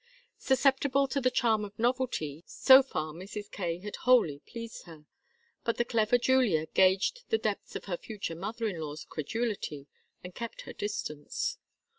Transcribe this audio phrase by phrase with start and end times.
[0.39, 3.51] Susceptible to the charm of novelty, so far Mrs.
[3.51, 5.05] Kaye had wholly pleased her;
[5.63, 9.85] but the clever Julia gauged the depths of her future mother in law's credulity
[10.23, 11.59] and kept her distance.